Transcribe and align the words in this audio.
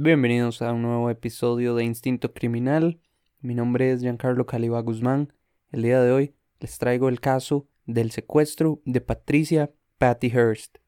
Bienvenidos 0.00 0.62
a 0.62 0.72
un 0.72 0.82
nuevo 0.82 1.10
episodio 1.10 1.74
de 1.74 1.82
Instinto 1.82 2.32
Criminal. 2.32 3.00
Mi 3.40 3.56
nombre 3.56 3.90
es 3.90 4.00
Giancarlo 4.00 4.46
Caliba 4.46 4.80
Guzmán. 4.80 5.32
El 5.72 5.82
día 5.82 6.00
de 6.00 6.12
hoy 6.12 6.34
les 6.60 6.78
traigo 6.78 7.08
el 7.08 7.20
caso 7.20 7.66
del 7.84 8.12
secuestro 8.12 8.80
de 8.84 9.00
Patricia 9.00 9.72
Patty 9.98 10.28
Hearst, 10.28 10.78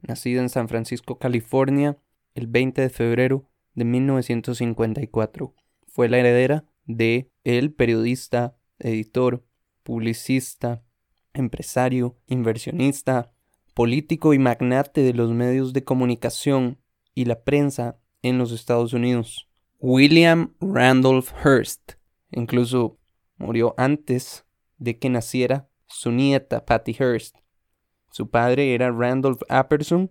nacida 0.00 0.40
en 0.40 0.48
San 0.48 0.70
Francisco, 0.70 1.18
California, 1.18 1.98
el 2.34 2.46
20 2.46 2.80
de 2.80 2.88
febrero 2.88 3.46
de 3.74 3.84
1954. 3.84 5.54
Fue 5.86 6.08
la 6.08 6.16
heredera 6.16 6.64
de 6.86 7.30
el 7.44 7.74
periodista, 7.74 8.56
editor, 8.78 9.44
publicista, 9.82 10.82
empresario, 11.34 12.16
inversionista, 12.26 13.32
político 13.74 14.32
y 14.32 14.38
magnate 14.38 15.02
de 15.02 15.12
los 15.12 15.30
medios 15.32 15.74
de 15.74 15.84
comunicación 15.84 16.78
y 17.14 17.26
la 17.26 17.44
prensa 17.44 17.98
en 18.22 18.38
los 18.38 18.52
Estados 18.52 18.92
Unidos. 18.92 19.48
William 19.78 20.54
Randolph 20.60 21.32
Hearst 21.44 21.96
incluso 22.30 22.98
murió 23.38 23.74
antes 23.76 24.44
de 24.78 24.98
que 24.98 25.08
naciera 25.08 25.68
su 25.86 26.12
nieta 26.12 26.64
Patty 26.64 26.92
Hearst. 26.98 27.36
Su 28.10 28.30
padre 28.30 28.74
era 28.74 28.90
Randolph 28.90 29.42
Apperson, 29.48 30.10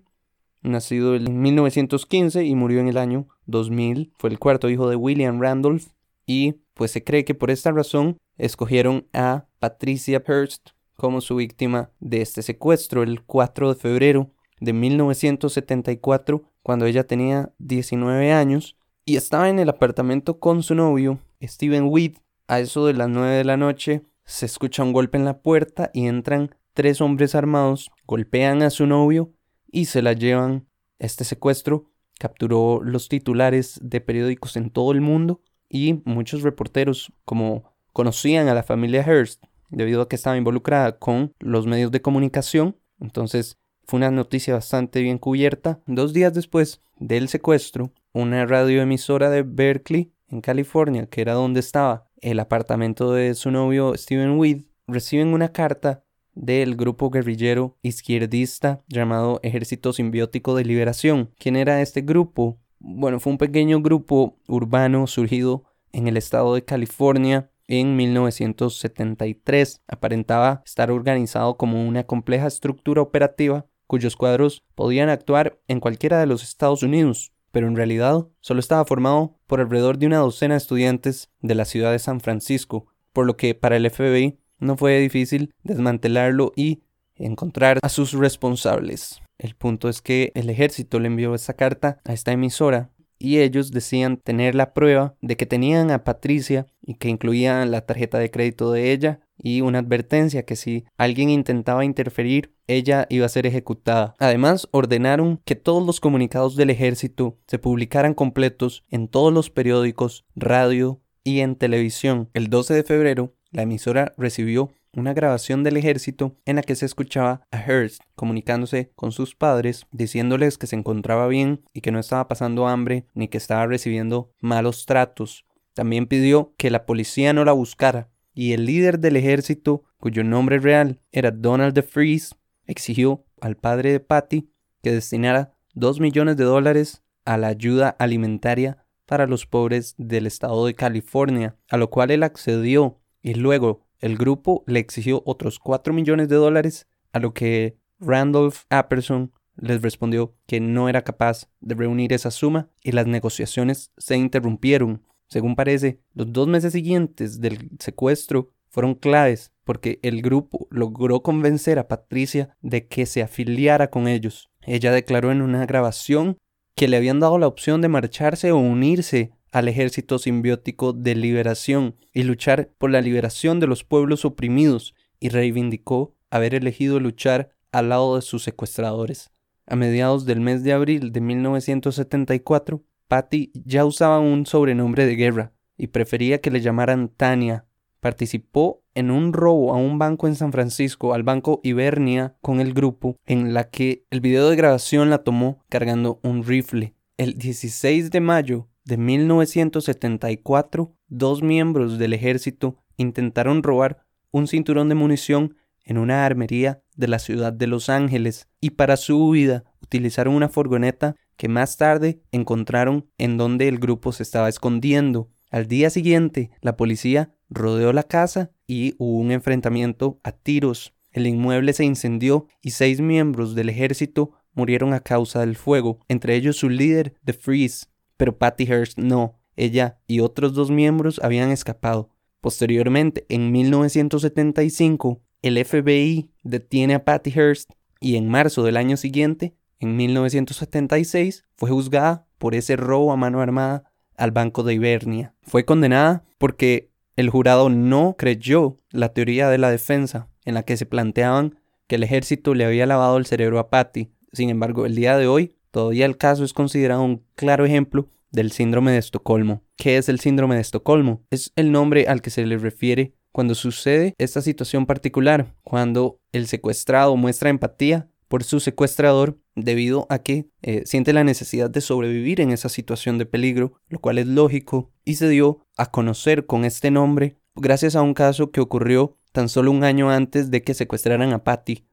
nacido 0.61 1.15
en 1.15 1.41
1915 1.41 2.43
y 2.43 2.55
murió 2.55 2.79
en 2.79 2.87
el 2.87 2.97
año 2.97 3.27
2000. 3.45 4.13
Fue 4.17 4.29
el 4.29 4.39
cuarto 4.39 4.69
hijo 4.69 4.89
de 4.89 4.95
William 4.95 5.41
Randolph 5.41 5.87
y 6.25 6.55
pues 6.73 6.91
se 6.91 7.03
cree 7.03 7.25
que 7.25 7.35
por 7.35 7.51
esta 7.51 7.71
razón 7.71 8.17
escogieron 8.37 9.07
a 9.13 9.47
Patricia 9.59 10.23
Hearst 10.25 10.69
como 10.95 11.21
su 11.21 11.35
víctima 11.35 11.91
de 11.99 12.21
este 12.21 12.41
secuestro 12.41 13.03
el 13.03 13.23
4 13.23 13.73
de 13.73 13.79
febrero 13.79 14.31
de 14.59 14.73
1974 14.73 16.43
cuando 16.63 16.85
ella 16.85 17.05
tenía 17.05 17.53
19 17.59 18.31
años 18.31 18.77
y 19.05 19.17
estaba 19.17 19.49
en 19.49 19.59
el 19.59 19.69
apartamento 19.69 20.39
con 20.39 20.63
su 20.63 20.75
novio, 20.75 21.19
Steven 21.41 21.85
Weed. 21.89 22.17
A 22.47 22.59
eso 22.59 22.85
de 22.85 22.93
las 22.93 23.09
9 23.09 23.35
de 23.35 23.43
la 23.43 23.57
noche 23.57 24.03
se 24.23 24.45
escucha 24.45 24.83
un 24.83 24.93
golpe 24.93 25.17
en 25.17 25.25
la 25.25 25.41
puerta 25.41 25.91
y 25.93 26.07
entran 26.07 26.55
tres 26.73 27.01
hombres 27.01 27.35
armados, 27.35 27.91
golpean 28.05 28.61
a 28.61 28.69
su 28.69 28.85
novio 28.87 29.33
y 29.71 29.85
se 29.85 30.01
la 30.01 30.13
llevan. 30.13 30.67
Este 30.99 31.23
secuestro 31.23 31.91
capturó 32.19 32.81
los 32.81 33.09
titulares 33.09 33.79
de 33.81 34.01
periódicos 34.01 34.57
en 34.57 34.69
todo 34.69 34.91
el 34.91 35.01
mundo 35.01 35.41
y 35.69 36.01
muchos 36.05 36.41
reporteros, 36.41 37.11
como 37.25 37.75
conocían 37.93 38.47
a 38.47 38.53
la 38.53 38.63
familia 38.63 39.03
Hearst, 39.03 39.43
debido 39.69 40.01
a 40.01 40.09
que 40.09 40.15
estaba 40.15 40.37
involucrada 40.37 40.97
con 40.97 41.33
los 41.39 41.67
medios 41.67 41.91
de 41.91 42.01
comunicación, 42.01 42.77
entonces 42.99 43.57
fue 43.87 43.97
una 43.97 44.11
noticia 44.11 44.53
bastante 44.53 45.01
bien 45.01 45.17
cubierta. 45.17 45.79
Dos 45.85 46.13
días 46.13 46.33
después 46.33 46.81
del 46.97 47.29
secuestro, 47.29 47.91
una 48.13 48.45
radioemisora 48.45 49.29
de 49.29 49.43
Berkeley, 49.43 50.11
en 50.27 50.41
California, 50.41 51.07
que 51.07 51.21
era 51.21 51.33
donde 51.33 51.59
estaba 51.59 52.09
el 52.21 52.39
apartamento 52.39 53.13
de 53.13 53.35
su 53.35 53.51
novio 53.51 53.95
Steven 53.95 54.37
Weed, 54.37 54.63
reciben 54.87 55.33
una 55.33 55.49
carta 55.49 56.03
del 56.33 56.75
grupo 56.75 57.09
guerrillero 57.09 57.77
izquierdista 57.81 58.83
llamado 58.87 59.39
Ejército 59.43 59.93
Simbiótico 59.93 60.55
de 60.55 60.65
Liberación. 60.65 61.31
¿Quién 61.37 61.55
era 61.55 61.81
este 61.81 62.01
grupo? 62.01 62.59
Bueno, 62.79 63.19
fue 63.19 63.31
un 63.31 63.37
pequeño 63.37 63.81
grupo 63.81 64.37
urbano 64.47 65.07
surgido 65.07 65.63
en 65.91 66.07
el 66.07 66.17
estado 66.17 66.55
de 66.55 66.65
California 66.65 67.49
en 67.67 67.95
1973. 67.95 69.81
Aparentaba 69.87 70.61
estar 70.65 70.91
organizado 70.91 71.57
como 71.57 71.87
una 71.87 72.03
compleja 72.03 72.47
estructura 72.47 73.01
operativa 73.01 73.65
cuyos 73.87 74.15
cuadros 74.15 74.63
podían 74.75 75.09
actuar 75.09 75.59
en 75.67 75.79
cualquiera 75.79 76.19
de 76.19 76.25
los 76.25 76.43
Estados 76.43 76.83
Unidos, 76.83 77.31
pero 77.51 77.67
en 77.67 77.75
realidad 77.75 78.27
solo 78.41 78.59
estaba 78.59 78.85
formado 78.85 79.37
por 79.47 79.61
alrededor 79.61 79.97
de 79.97 80.07
una 80.07 80.17
docena 80.17 80.55
de 80.55 80.59
estudiantes 80.59 81.29
de 81.41 81.55
la 81.55 81.65
ciudad 81.65 81.91
de 81.91 81.99
San 81.99 82.19
Francisco, 82.19 82.87
por 83.13 83.25
lo 83.25 83.37
que 83.37 83.55
para 83.55 83.77
el 83.77 83.89
FBI 83.89 84.39
no 84.59 84.77
fue 84.77 84.99
difícil 84.99 85.53
desmantelarlo 85.63 86.51
y 86.55 86.83
encontrar 87.15 87.79
a 87.81 87.89
sus 87.89 88.13
responsables. 88.13 89.21
El 89.37 89.55
punto 89.55 89.89
es 89.89 90.01
que 90.01 90.31
el 90.35 90.49
ejército 90.49 90.99
le 90.99 91.07
envió 91.07 91.35
esa 91.35 91.53
carta 91.53 91.99
a 92.05 92.13
esta 92.13 92.31
emisora 92.31 92.91
y 93.17 93.39
ellos 93.39 93.71
decían 93.71 94.17
tener 94.17 94.55
la 94.55 94.73
prueba 94.73 95.15
de 95.21 95.37
que 95.37 95.45
tenían 95.45 95.91
a 95.91 96.03
Patricia 96.03 96.67
y 96.81 96.95
que 96.95 97.09
incluían 97.09 97.71
la 97.71 97.85
tarjeta 97.85 98.19
de 98.19 98.31
crédito 98.31 98.71
de 98.71 98.91
ella 98.91 99.21
y 99.37 99.61
una 99.61 99.79
advertencia 99.79 100.43
que 100.43 100.55
si 100.55 100.85
alguien 100.97 101.29
intentaba 101.29 101.85
interferir, 101.85 102.53
ella 102.67 103.05
iba 103.09 103.25
a 103.25 103.29
ser 103.29 103.45
ejecutada. 103.45 104.15
Además, 104.19 104.67
ordenaron 104.71 105.41
que 105.45 105.55
todos 105.55 105.85
los 105.85 105.99
comunicados 105.99 106.55
del 106.55 106.69
ejército 106.69 107.37
se 107.47 107.59
publicaran 107.59 108.13
completos 108.13 108.83
en 108.89 109.07
todos 109.07 109.33
los 109.33 109.49
periódicos, 109.49 110.25
radio 110.35 111.01
y 111.23 111.39
en 111.39 111.55
televisión. 111.55 112.29
El 112.33 112.49
12 112.49 112.73
de 112.73 112.83
febrero, 112.83 113.35
la 113.51 113.63
emisora 113.63 114.13
recibió 114.17 114.71
una 114.95 115.13
grabación 115.13 115.63
del 115.63 115.77
ejército 115.77 116.35
en 116.45 116.55
la 116.55 116.61
que 116.61 116.75
se 116.75 116.85
escuchaba 116.85 117.41
a 117.51 117.57
Hearst 117.57 118.01
comunicándose 118.15 118.91
con 118.95 119.11
sus 119.11 119.35
padres, 119.35 119.85
diciéndoles 119.91 120.57
que 120.57 120.67
se 120.67 120.75
encontraba 120.75 121.27
bien 121.27 121.63
y 121.73 121.81
que 121.81 121.91
no 121.91 121.99
estaba 121.99 122.27
pasando 122.27 122.67
hambre 122.67 123.05
ni 123.13 123.27
que 123.27 123.37
estaba 123.37 123.67
recibiendo 123.67 124.31
malos 124.39 124.85
tratos. 124.85 125.45
También 125.73 126.07
pidió 126.07 126.53
que 126.57 126.71
la 126.71 126.85
policía 126.85 127.33
no 127.33 127.43
la 127.45 127.51
buscara 127.51 128.09
y 128.33 128.53
el 128.53 128.65
líder 128.65 128.99
del 128.99 129.15
ejército, 129.15 129.83
cuyo 129.97 130.23
nombre 130.23 130.59
real 130.59 130.99
era 131.11 131.31
Donald 131.31 131.73
DeFreeze, 131.73 132.35
exigió 132.65 133.25
al 133.41 133.55
padre 133.55 133.91
de 133.91 133.99
Patty 133.99 134.49
que 134.81 134.91
destinara 134.91 135.53
dos 135.73 135.99
millones 135.99 136.37
de 136.37 136.43
dólares 136.43 137.03
a 137.25 137.37
la 137.37 137.47
ayuda 137.47 137.89
alimentaria 137.99 138.85
para 139.05 139.27
los 139.27 139.45
pobres 139.45 139.95
del 139.97 140.25
estado 140.27 140.65
de 140.65 140.75
California, 140.75 141.55
a 141.69 141.77
lo 141.77 141.89
cual 141.89 142.11
él 142.11 142.23
accedió 142.23 142.99
y 143.21 143.33
luego 143.35 143.84
el 143.99 144.17
grupo 144.17 144.63
le 144.67 144.79
exigió 144.79 145.23
otros 145.25 145.59
4 145.59 145.93
millones 145.93 146.29
de 146.29 146.35
dólares, 146.35 146.87
a 147.13 147.19
lo 147.19 147.33
que 147.33 147.77
Randolph 147.99 148.63
Apperson 148.69 149.31
les 149.57 149.81
respondió 149.81 150.35
que 150.47 150.59
no 150.59 150.89
era 150.89 151.03
capaz 151.03 151.47
de 151.61 151.75
reunir 151.75 152.13
esa 152.13 152.31
suma 152.31 152.69
y 152.83 152.91
las 152.91 153.07
negociaciones 153.07 153.91
se 153.97 154.17
interrumpieron. 154.17 155.03
Según 155.27 155.55
parece, 155.55 155.99
los 156.13 156.31
dos 156.31 156.47
meses 156.47 156.73
siguientes 156.73 157.39
del 157.39 157.71
secuestro 157.79 158.51
fueron 158.69 158.95
claves 158.95 159.53
porque 159.63 159.99
el 160.03 160.21
grupo 160.21 160.67
logró 160.69 161.21
convencer 161.23 161.79
a 161.79 161.87
Patricia 161.87 162.55
de 162.61 162.87
que 162.87 163.05
se 163.05 163.23
afiliara 163.23 163.89
con 163.89 164.07
ellos. 164.07 164.49
Ella 164.61 164.91
declaró 164.91 165.31
en 165.31 165.41
una 165.41 165.65
grabación 165.65 166.37
que 166.75 166.87
le 166.87 166.97
habían 166.97 167.19
dado 167.19 167.39
la 167.39 167.47
opción 167.47 167.81
de 167.81 167.87
marcharse 167.87 168.51
o 168.51 168.57
unirse 168.57 169.31
al 169.55 169.69
ejército 169.69 170.19
simbiótico 170.19 170.91
de 170.91 171.15
liberación 171.15 171.95
y 172.11 172.23
luchar 172.23 172.71
por 172.77 172.91
la 172.91 172.99
liberación 172.99 173.61
de 173.61 173.67
los 173.67 173.85
pueblos 173.85 174.25
oprimidos 174.25 174.95
y 175.21 175.29
reivindicó 175.29 176.13
haber 176.29 176.55
elegido 176.55 176.99
luchar 176.99 177.51
al 177.71 177.87
lado 177.87 178.17
de 178.17 178.21
sus 178.21 178.43
secuestradores. 178.43 179.31
A 179.65 179.77
mediados 179.77 180.25
del 180.25 180.41
mes 180.41 180.65
de 180.65 180.73
abril 180.73 181.13
de 181.13 181.21
1974, 181.21 182.83
Patty 183.07 183.53
ya 183.53 183.85
usaba 183.85 184.19
un 184.19 184.45
sobrenombre 184.45 185.05
de 185.05 185.15
guerra 185.15 185.53
y 185.77 185.87
prefería 185.87 186.41
que 186.41 186.51
le 186.51 186.59
llamaran 186.59 187.07
Tania. 187.07 187.65
Participó 188.01 188.83
en 188.93 189.09
un 189.09 189.31
robo 189.31 189.73
a 189.73 189.77
un 189.77 189.97
banco 189.97 190.27
en 190.27 190.35
San 190.35 190.51
Francisco, 190.51 191.13
al 191.13 191.23
banco 191.23 191.61
Ibernia, 191.63 192.35
con 192.41 192.59
el 192.59 192.73
grupo, 192.73 193.15
en 193.25 193.53
la 193.53 193.69
que 193.69 194.03
el 194.09 194.19
video 194.19 194.49
de 194.49 194.57
grabación 194.57 195.09
la 195.09 195.19
tomó 195.19 195.63
cargando 195.69 196.19
un 196.23 196.43
rifle. 196.43 196.93
El 197.15 197.37
16 197.37 198.11
de 198.11 198.19
mayo 198.19 198.67
de 198.85 198.97
1974, 198.97 200.95
dos 201.07 201.41
miembros 201.41 201.97
del 201.97 202.13
ejército 202.13 202.77
intentaron 202.97 203.63
robar 203.63 204.05
un 204.31 204.47
cinturón 204.47 204.89
de 204.89 204.95
munición 204.95 205.55
en 205.83 205.97
una 205.97 206.25
armería 206.25 206.81
de 206.95 207.07
la 207.07 207.19
ciudad 207.19 207.51
de 207.51 207.67
Los 207.67 207.89
Ángeles 207.89 208.47
y 208.61 208.71
para 208.71 208.97
su 208.97 209.17
huida 209.27 209.63
utilizaron 209.81 210.35
una 210.35 210.49
furgoneta 210.49 211.15
que 211.35 211.47
más 211.47 211.77
tarde 211.77 212.21
encontraron 212.31 213.09
en 213.17 213.37
donde 213.37 213.67
el 213.67 213.79
grupo 213.79 214.11
se 214.11 214.23
estaba 214.23 214.49
escondiendo. 214.49 215.29
Al 215.51 215.67
día 215.67 215.89
siguiente, 215.89 216.51
la 216.61 216.75
policía 216.75 217.35
rodeó 217.49 217.91
la 217.93 218.03
casa 218.03 218.51
y 218.67 218.95
hubo 218.97 219.17
un 219.19 219.31
enfrentamiento 219.31 220.19
a 220.23 220.31
tiros. 220.31 220.93
El 221.11 221.27
inmueble 221.27 221.73
se 221.73 221.85
incendió 221.85 222.47
y 222.61 222.71
seis 222.71 223.01
miembros 223.01 223.55
del 223.55 223.69
ejército 223.69 224.31
murieron 224.53 224.93
a 224.93 225.01
causa 225.01 225.41
del 225.41 225.55
fuego, 225.55 225.99
entre 226.07 226.35
ellos 226.35 226.57
su 226.57 226.69
líder, 226.69 227.15
The 227.23 227.33
Freeze, 227.33 227.87
pero 228.17 228.37
Patty 228.37 228.65
Hearst 228.65 228.97
no. 228.97 229.39
Ella 229.55 229.99
y 230.07 230.19
otros 230.19 230.53
dos 230.53 230.71
miembros 230.71 231.19
habían 231.23 231.51
escapado. 231.51 232.09
Posteriormente, 232.41 233.25
en 233.29 233.51
1975, 233.51 235.21
el 235.41 235.63
FBI 235.63 236.31
detiene 236.43 236.95
a 236.95 237.05
Patty 237.05 237.31
Hearst 237.31 237.71
y 237.99 238.17
en 238.17 238.27
marzo 238.27 238.63
del 238.63 238.77
año 238.77 238.97
siguiente, 238.97 239.55
en 239.79 239.95
1976, 239.95 241.45
fue 241.55 241.69
juzgada 241.69 242.27
por 242.37 242.55
ese 242.55 242.75
robo 242.75 243.11
a 243.11 243.17
mano 243.17 243.41
armada 243.41 243.91
al 244.15 244.31
Banco 244.31 244.63
de 244.63 244.73
Ibernia. 244.73 245.33
Fue 245.41 245.65
condenada 245.65 246.23
porque 246.37 246.91
el 247.15 247.29
jurado 247.29 247.69
no 247.69 248.15
creyó 248.17 248.79
la 248.89 249.09
teoría 249.09 249.49
de 249.49 249.57
la 249.57 249.71
defensa 249.71 250.29
en 250.45 250.53
la 250.53 250.63
que 250.63 250.77
se 250.77 250.85
planteaban 250.85 251.59
que 251.87 251.95
el 251.95 252.03
ejército 252.03 252.53
le 252.53 252.65
había 252.65 252.85
lavado 252.85 253.17
el 253.17 253.25
cerebro 253.25 253.59
a 253.59 253.69
Patty. 253.69 254.11
Sin 254.31 254.49
embargo, 254.49 254.85
el 254.85 254.95
día 254.95 255.17
de 255.17 255.27
hoy 255.27 255.55
Todavía 255.75 256.05
el 256.05 256.15
caso 256.15 256.45
es 256.45 256.53
considerado 256.53 257.03
un 257.03 257.25
claro 257.35 257.65
ejemplo 257.65 258.07
del 258.31 258.53
síndrome 258.53 258.93
de 258.93 258.97
Estocolmo. 258.97 259.61
¿Qué 259.75 259.97
es 259.97 260.07
el 260.07 260.21
síndrome 260.21 260.55
de 260.55 260.61
Estocolmo? 260.61 261.23
Es 261.31 261.51
el 261.57 261.73
nombre 261.73 262.07
al 262.07 262.21
que 262.21 262.29
se 262.29 262.45
le 262.45 262.57
refiere 262.57 263.13
cuando 263.33 263.55
sucede 263.55 264.13
esta 264.17 264.41
situación 264.41 264.85
particular, 264.85 265.53
cuando 265.63 266.21
el 266.31 266.47
secuestrado 266.47 267.17
muestra 267.17 267.49
empatía 267.49 268.07
por 268.29 268.45
su 268.45 268.61
secuestrador 268.61 269.37
debido 269.53 270.07
a 270.09 270.19
que 270.19 270.47
eh, 270.61 270.83
siente 270.85 271.11
la 271.11 271.25
necesidad 271.25 271.69
de 271.69 271.81
sobrevivir 271.81 272.39
en 272.39 272.51
esa 272.51 272.69
situación 272.69 273.17
de 273.17 273.25
peligro, 273.25 273.73
lo 273.89 273.99
cual 273.99 274.17
es 274.17 274.27
lógico, 274.27 274.93
y 275.03 275.15
se 275.15 275.27
dio 275.27 275.59
a 275.75 275.91
conocer 275.91 276.45
con 276.45 276.63
este 276.63 276.89
nombre 276.89 277.35
gracias 277.53 277.97
a 277.97 278.01
un 278.01 278.13
caso 278.13 278.49
que 278.49 278.61
ocurrió 278.61 279.17
tan 279.33 279.49
solo 279.49 279.71
un 279.71 279.83
año 279.83 280.09
antes 280.09 280.49
de 280.51 280.63
que 280.63 280.73
secuestraran 280.73 281.33
a 281.33 281.43
Patty. 281.43 281.85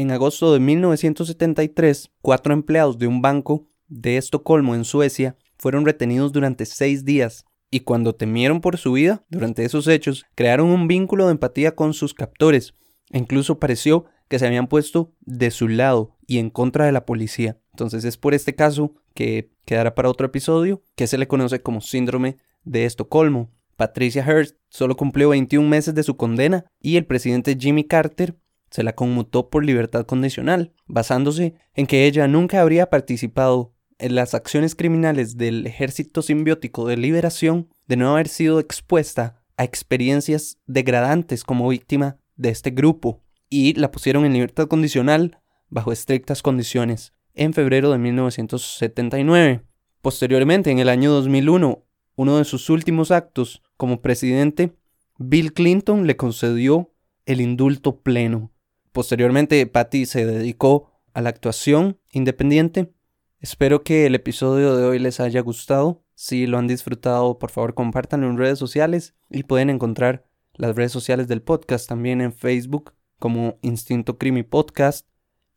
En 0.00 0.10
agosto 0.12 0.54
de 0.54 0.60
1973, 0.60 2.10
cuatro 2.22 2.54
empleados 2.54 2.98
de 2.98 3.06
un 3.06 3.20
banco 3.20 3.68
de 3.86 4.16
Estocolmo, 4.16 4.74
en 4.74 4.86
Suecia, 4.86 5.36
fueron 5.58 5.84
retenidos 5.84 6.32
durante 6.32 6.64
seis 6.64 7.04
días 7.04 7.44
y 7.70 7.80
cuando 7.80 8.14
temieron 8.14 8.62
por 8.62 8.78
su 8.78 8.92
vida 8.92 9.26
durante 9.28 9.62
esos 9.62 9.86
hechos, 9.88 10.24
crearon 10.34 10.68
un 10.68 10.88
vínculo 10.88 11.26
de 11.26 11.32
empatía 11.32 11.74
con 11.76 11.92
sus 11.92 12.14
captores. 12.14 12.72
E 13.10 13.18
incluso 13.18 13.58
pareció 13.58 14.06
que 14.30 14.38
se 14.38 14.46
habían 14.46 14.68
puesto 14.68 15.12
de 15.20 15.50
su 15.50 15.68
lado 15.68 16.16
y 16.26 16.38
en 16.38 16.48
contra 16.48 16.86
de 16.86 16.92
la 16.92 17.04
policía. 17.04 17.60
Entonces 17.72 18.06
es 18.06 18.16
por 18.16 18.32
este 18.32 18.54
caso 18.54 18.94
que 19.12 19.52
quedará 19.66 19.94
para 19.94 20.08
otro 20.08 20.28
episodio, 20.28 20.82
que 20.96 21.08
se 21.08 21.18
le 21.18 21.28
conoce 21.28 21.60
como 21.60 21.82
síndrome 21.82 22.38
de 22.64 22.86
Estocolmo. 22.86 23.50
Patricia 23.76 24.24
Hearst 24.24 24.56
solo 24.70 24.96
cumplió 24.96 25.28
21 25.28 25.68
meses 25.68 25.94
de 25.94 26.04
su 26.04 26.16
condena 26.16 26.64
y 26.80 26.96
el 26.96 27.04
presidente 27.04 27.54
Jimmy 27.60 27.84
Carter 27.84 28.38
se 28.70 28.82
la 28.82 28.94
conmutó 28.94 29.50
por 29.50 29.64
libertad 29.64 30.06
condicional, 30.06 30.72
basándose 30.86 31.54
en 31.74 31.86
que 31.86 32.06
ella 32.06 32.28
nunca 32.28 32.60
habría 32.60 32.88
participado 32.88 33.74
en 33.98 34.14
las 34.14 34.34
acciones 34.34 34.74
criminales 34.74 35.36
del 35.36 35.66
Ejército 35.66 36.22
Simbiótico 36.22 36.86
de 36.86 36.96
Liberación 36.96 37.68
de 37.86 37.96
no 37.96 38.12
haber 38.12 38.28
sido 38.28 38.60
expuesta 38.60 39.42
a 39.56 39.64
experiencias 39.64 40.58
degradantes 40.66 41.44
como 41.44 41.68
víctima 41.68 42.16
de 42.36 42.48
este 42.48 42.70
grupo 42.70 43.22
y 43.50 43.74
la 43.74 43.90
pusieron 43.90 44.24
en 44.24 44.32
libertad 44.32 44.68
condicional 44.68 45.38
bajo 45.68 45.92
estrictas 45.92 46.40
condiciones 46.40 47.12
en 47.34 47.52
febrero 47.52 47.90
de 47.90 47.98
1979. 47.98 49.62
Posteriormente, 50.00 50.70
en 50.70 50.78
el 50.78 50.88
año 50.88 51.10
2001, 51.10 51.84
uno 52.16 52.38
de 52.38 52.44
sus 52.44 52.70
últimos 52.70 53.10
actos 53.10 53.62
como 53.76 54.00
presidente, 54.00 54.72
Bill 55.18 55.52
Clinton 55.52 56.06
le 56.06 56.16
concedió 56.16 56.92
el 57.26 57.40
indulto 57.40 58.00
pleno. 58.00 58.50
Posteriormente, 58.92 59.64
Patty 59.66 60.06
se 60.06 60.26
dedicó 60.26 60.90
a 61.14 61.20
la 61.20 61.30
actuación 61.30 61.98
independiente. 62.12 62.92
Espero 63.38 63.82
que 63.82 64.06
el 64.06 64.14
episodio 64.14 64.76
de 64.76 64.84
hoy 64.84 64.98
les 64.98 65.20
haya 65.20 65.40
gustado. 65.40 66.02
Si 66.14 66.46
lo 66.46 66.58
han 66.58 66.66
disfrutado, 66.66 67.38
por 67.38 67.50
favor 67.50 67.74
compártanlo 67.74 68.28
en 68.28 68.36
redes 68.36 68.58
sociales 68.58 69.14
y 69.30 69.44
pueden 69.44 69.70
encontrar 69.70 70.26
las 70.54 70.76
redes 70.76 70.92
sociales 70.92 71.28
del 71.28 71.40
podcast 71.40 71.88
también 71.88 72.20
en 72.20 72.32
Facebook 72.32 72.92
como 73.18 73.58
Instinto 73.62 74.18
Crimi 74.18 74.42
Podcast, 74.42 75.06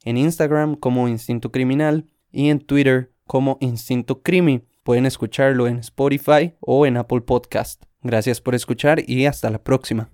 en 0.06 0.18
Instagram 0.18 0.76
como 0.76 1.08
Instinto 1.08 1.52
Criminal 1.52 2.06
y 2.32 2.50
en 2.50 2.60
Twitter 2.60 3.14
como 3.26 3.58
Instinto 3.60 4.22
Crimi. 4.22 4.64
Pueden 4.84 5.06
escucharlo 5.06 5.68
en 5.68 5.80
Spotify 5.80 6.54
o 6.60 6.86
en 6.86 6.98
Apple 6.98 7.22
Podcast. 7.22 7.84
Gracias 8.02 8.40
por 8.40 8.56
escuchar 8.56 9.02
y 9.10 9.26
hasta 9.26 9.50
la 9.50 9.64
próxima. 9.64 10.13